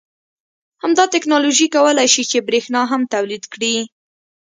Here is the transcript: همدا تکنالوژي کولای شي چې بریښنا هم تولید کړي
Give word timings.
همدا 0.83 1.05
تکنالوژي 1.15 1.67
کولای 1.75 2.07
شي 2.13 2.23
چې 2.31 2.37
بریښنا 2.47 2.81
هم 2.91 3.01
تولید 3.13 3.43
کړي 3.53 3.75